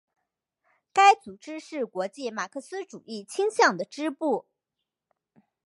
[0.93, 4.47] 该组织是国际马克思主义倾向的支部。